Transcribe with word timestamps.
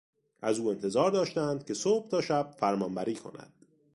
از 0.41 0.59
او 0.59 0.69
انتظار 0.69 1.11
داشتند 1.11 1.65
که 1.65 1.73
صبح 1.73 2.07
تا 2.09 2.21
شب 2.21 2.51
فرمانبری 2.59 3.15
کند. 3.15 3.53